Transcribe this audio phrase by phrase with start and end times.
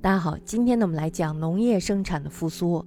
[0.00, 2.86] 大家好，今天呢我们来讲农业生产的复苏。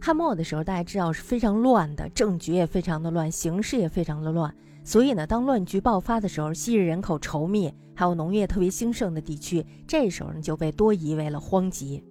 [0.00, 4.52] 汉末的时候，大家知道是非常乱的，政局也非常的乱，形势也非常的乱。
[4.82, 12.02] 所以呢，当乱局爆发的时候，昔日人口稠密，还有农业特别兴盛的地区，这时候呢就被多移为了荒瘠。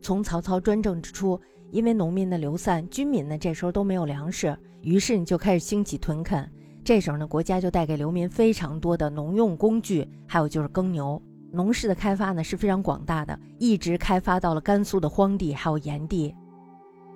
[0.00, 1.40] 从曹操专政之初，
[1.72, 6.48] 因为农民的流散，军民呢这时候都没有粮食，于是你就开始兴起屯垦。
[6.84, 11.20] 这时候呢，国家就带给流民非常多的农用工具，还有就是耕牛。
[11.56, 16.36] 农事的开发呢是非常广大的，一直开发到了甘肃的荒地还有炎地。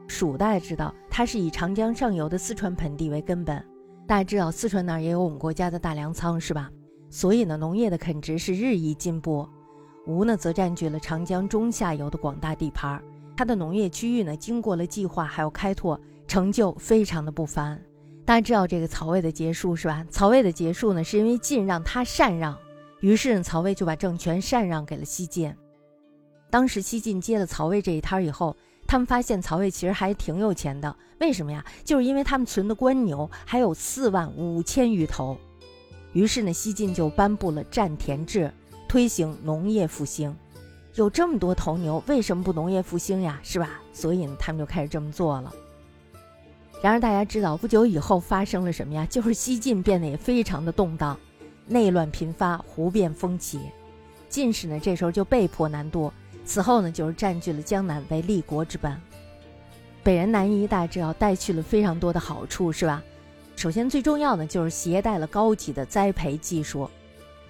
[0.08, 3.62] 蜀大家知道，它是以长江上游的四川盆地为根本。
[4.06, 6.70] 大家知道，四川那儿也有我们国家的大粮仓，是吧？
[7.10, 9.46] 所以呢，农业的垦殖是日益进步。
[10.06, 12.98] 吴呢，则占据了长江中下游的广大地盘，
[13.36, 17.78] 它的农业区域呢，经过了计划还有开拓，成就非常的不凡。
[18.24, 20.02] 大家知道这个曹魏的结束是吧？
[20.08, 22.56] 曹魏的结束呢，是因为晋让他禅让。
[23.00, 25.54] 于是曹魏就把政权禅让给了西晋。
[26.50, 30.94] 当时西晋接了曹魏这一摊儿以后，他们发现曹魏其实还挺有钱的。
[31.18, 31.64] 为什么呀？
[31.84, 35.36] 就是因为他们存的官牛还有四万五千余头。
[36.12, 38.52] 于是呢，西晋就颁布了占田制，
[38.88, 40.36] 推行农业复兴。
[40.96, 43.38] 有这么多头牛，为什么不农业复兴呀？
[43.44, 43.80] 是吧？
[43.92, 45.54] 所以呢，他们就开始这么做了。
[46.82, 49.06] 然而大家知道，不久以后发生了什么呀？
[49.08, 51.16] 就是西晋变得也非常的动荡。
[51.70, 53.60] 内乱频发，胡变风起，
[54.28, 56.12] 晋士呢这时候就被迫南渡。
[56.44, 59.00] 此后呢，就是占据了江南为立国之本。
[60.02, 63.00] 北人南移，大家知道带去了非常多的好处，是吧？
[63.54, 66.90] 首先最重要的就是携带了高级的栽培技术。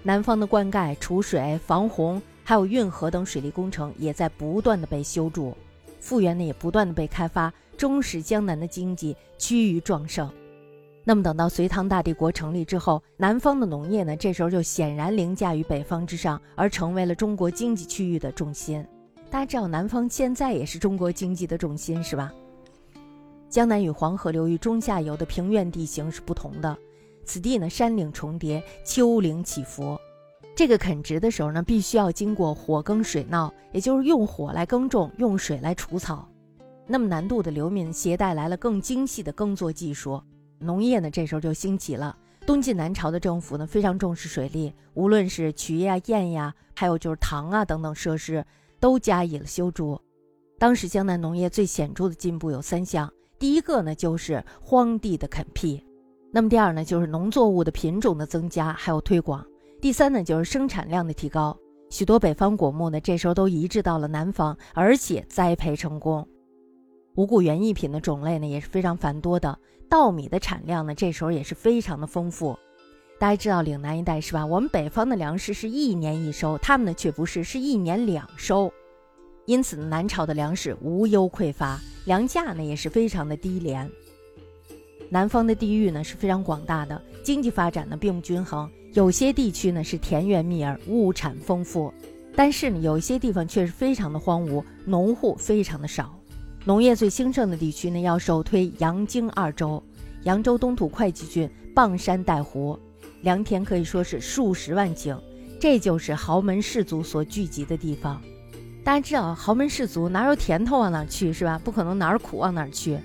[0.03, 5.57] 南方的灌溉、储水、防洪，还有运河等水利工程也在不断的被修筑，
[5.99, 10.31] 复原呢也不断的被开发，终使江南的经济趋于壮盛。
[11.03, 18.85] 那么等到隋唐大帝国成立之后，南方的农业呢，这时候就显然凌驾于北方之上，而成为了中国经济区域的重心。
[19.29, 22.31] 大家知道，南方现在也是中国经济的重心，是吧？
[23.49, 26.77] 江南与黄河流域中下游的平原地形是不同的，
[27.25, 29.97] 此地呢山岭重叠，丘陵起伏。
[30.55, 36.29] 这个垦殖的时候呢，必须要经过火耕水闹，也就是用火来耕种，用水来除草。
[36.85, 40.21] 那么南渡的流民携带来了更精细的耕作技术。
[40.61, 42.15] 农业呢，这时候就兴起了。
[42.45, 48.45] 东晋南朝的政府呢，非常重视水利，无论是渠呀、堰呀，还有就是塘啊等等设施，
[48.79, 49.99] 都加以了修筑。
[50.57, 55.83] 当时江南农业最显著的进步有三项：第一个呢，就是荒地的垦辟；
[56.31, 59.43] 那么第二呢，就是农作物的品种的增加还有推广；
[59.79, 61.57] 第三呢，就是生产量的提高。
[61.89, 66.27] 许多北方果木呢，这时候都移植到了南方，而且栽培成功。
[67.15, 69.57] 五谷园艺品的种类呢，也是非常繁多的。
[69.89, 72.57] 稻米的产量呢，这时候也是非常的丰富。
[73.19, 74.45] 大家知道岭南一带是吧？
[74.45, 78.71] 我们北方的粮食是一年一收，他们呢却不是，是一年两收。
[79.45, 83.89] 因此，南朝的粮食无忧匮乏，粮价呢也是非常的低廉。
[85.09, 88.71] 南方的地域呢是非常广大的，经济发展呢并不均衡。
[88.93, 91.93] 有些地区呢是田园密尔，物产丰富，
[92.35, 96.17] 但是呢有一些地方却是非常的荒芜，农户非常的少。
[96.63, 99.81] 农业最兴盛的地区呢，要首推扬荆二州。
[100.23, 102.77] 扬州东土会稽郡，傍山带湖，
[103.21, 105.17] 良田可以说是数十万顷，
[105.59, 108.21] 这就是豪门士族所聚集的地方。
[108.83, 111.59] 大家知道，豪门士族哪有甜头往哪去，是吧？
[111.63, 112.99] 不可能哪儿苦往哪儿去。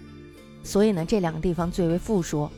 [0.62, 2.50] 所以呢，这两个地方最为富庶。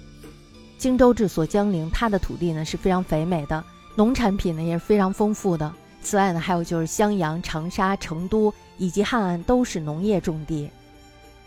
[0.79, 3.63] 荆州治所江陵，它的土地呢是非常肥美的，
[3.95, 5.73] 农产品呢也是非常丰富的。
[6.03, 10.69] 此外呢，还有就是襄阳、长沙、成都以及汉安都是农业重地。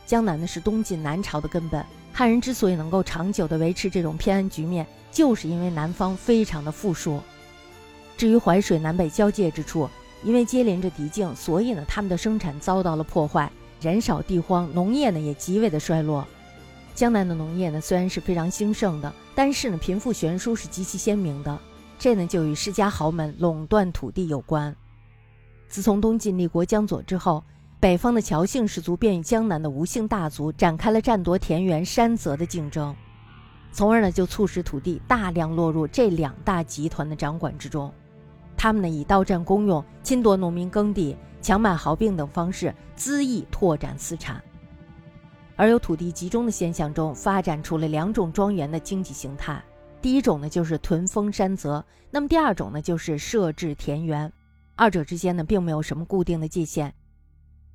[0.05, 7.21] 江南呢是东晋南朝的根本，汉人之所以能够长久的维持这种偏安局面，就是因为南方非常的富庶。
[8.17, 9.89] 至于淮水南北交界之处，
[10.21, 16.27] 因为接连着敌境，所以呢他们的生产遭到了破坏，人少地荒，农业呢也极为的衰落。
[16.93, 21.57] 江南的农业呢虽然是非常兴盛的，但是呢贫富悬殊是极其鲜明的，
[21.97, 24.75] 这呢就与世家豪门垄断土地有关。
[25.69, 27.41] 自从东晋立国江左之后。
[27.81, 32.95] 北方的乔姓氏族便与江南的吴姓大族展开了占夺田园山泽的竞争，
[33.71, 37.91] 从而呢就促使土地大量落入这两大集团的掌管之中。
[38.55, 44.39] 他们呢以盗占公用、侵夺农民耕地、强买豪并等方式恣意拓展私产，
[45.55, 49.59] 而有土地集中的现象中发展出了两种庄园的经济形态。
[50.03, 54.31] 第一种呢就是屯封山泽，那么第二种呢就是设置田园，
[54.75, 56.93] 二者之间呢并没有什么固定的界限。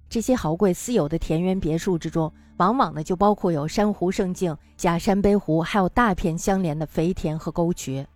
[0.08, 8.06] 这些豪贵私有的田园别墅之中，往往呢就包括有珊瑚胜境、假山背湖，还有大片相连的肥田和沟渠。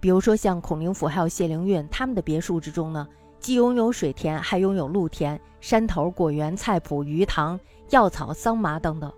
[0.00, 3.06] 比如说像孔令甫还有谢灵运他们的别墅之中呢，
[3.38, 7.58] 既拥有水田，还拥有露田、山头、果园、菜圃、鱼塘、
[7.88, 9.12] 药草、桑麻等等，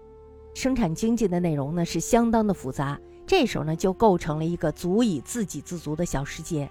[0.55, 2.99] 生产经济的内容呢是相当的复杂。
[3.27, 6.69] 这时候呢，就构成了一个足以自给自足的小世界。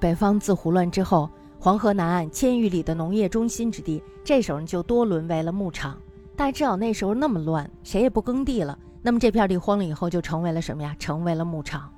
[0.00, 1.30] 北方自胡乱之后，
[1.64, 5.98] 黄河南岸千余里的农业中心之地，这时候就多沦为了牧场。
[6.36, 10.94] 大家知道那时候那么乱，谁也不耕地了，那么这片地荒了以后，就成为了什么呀？
[10.98, 11.90] 成为了牧场。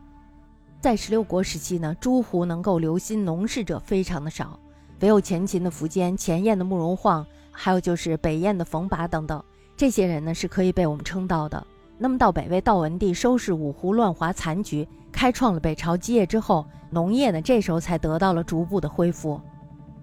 [0.80, 4.56] 在十六国时期呢，诸胡能够留心农事者非常的少，
[5.00, 9.42] 唯有前秦的苻坚、前燕的慕容晃，还有就是北燕的冯拔等等，
[9.76, 11.66] 这些人呢是可以被我们称道的。
[11.98, 19.40] 那么到北魏道文帝收拾五胡乱华残局，开创了北朝基业之后，农业呢这时候才得到了逐步的恢复。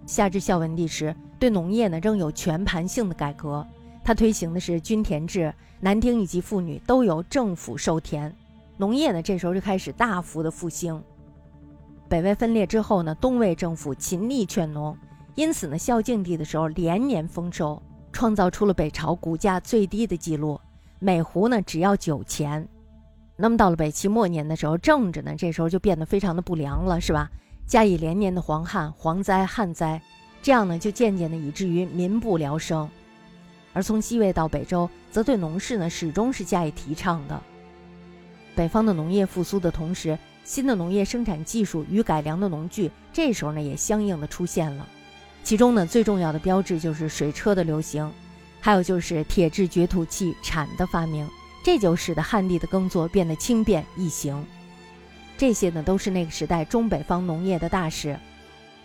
[0.06, 3.66] 夏至孝文帝时，对农业呢仍有全盘性的改革，
[4.04, 8.34] 他推行的是均田制，男丁以及妇女都由政府授田，
[8.78, 11.02] 农业呢这时候就开始大幅的复兴。
[12.10, 14.96] 北魏分裂之后呢，东魏政府勤力劝农，
[15.36, 20.60] 因此呢孝敬帝的时候连年丰收，创造出了北朝谷价最低的记录。
[21.00, 22.68] 每斛呢只要九钱，
[23.36, 27.32] 那么到了北齐末年的时候，政治呢这时候就变得非常的不良了，是吧？
[27.66, 30.02] 加以连年的黄旱、蝗灾、旱灾，
[30.42, 32.90] 这样呢就渐渐的以至于民不聊生。
[33.74, 37.42] 而从西魏到北周，则对农事呢始终是加以提倡的。
[38.56, 44.88] 北方的农业复苏的同时，新的农业生产技术与改良的农具，这时候呢也相应的出现了。
[45.44, 48.12] 其中呢最重要的标志就是水车的流行。
[48.62, 51.28] 还有就是铁制掘土器铲的发明，
[51.66, 54.46] 这就使得旱地的耕作变得轻便易行。
[55.44, 58.18] 这些呢都是那个时代中北方农业的大事。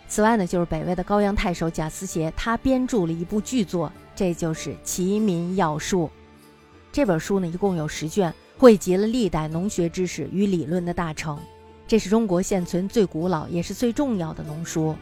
[0.09, 6.07] 此外呢，就是北魏的高阳太守贾思勰，他编著了一部巨作，这就是《齐民要术》。
[6.91, 11.39] 这本书呢一共有十卷，汇集了历代农学知识与理论的大成。
[11.87, 14.93] 这是中国现存最古老也是最重要的农书。